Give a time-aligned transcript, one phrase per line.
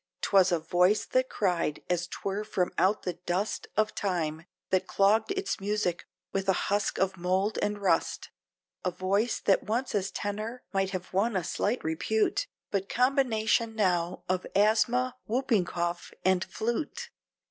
[0.21, 5.29] 'twas a voice that cried as 'twere from out the dust Of time, that clogged
[5.33, 8.31] its music, with a husk of mould and rust,
[8.83, 14.23] A voice that once as tenor, might have won a slight repute, But combination now
[14.27, 17.11] of asthma, whooping cough, and flute.